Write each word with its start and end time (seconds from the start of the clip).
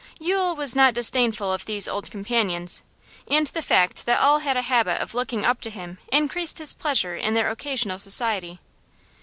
Yule 0.19 0.55
was 0.55 0.75
not 0.75 0.95
disdainful 0.95 1.53
of 1.53 1.65
these 1.65 1.87
old 1.87 2.09
companions, 2.09 2.81
and 3.27 3.45
the 3.45 3.61
fact 3.61 4.07
that 4.07 4.19
all 4.19 4.39
had 4.39 4.57
a 4.57 4.63
habit 4.63 4.99
of 4.99 5.13
looking 5.13 5.45
up 5.45 5.61
to 5.61 5.69
him 5.69 5.99
increased 6.11 6.57
his 6.57 6.73
pleasure 6.73 7.15
in 7.15 7.35
their 7.35 7.51
occasional 7.51 7.99
society. 7.99 8.59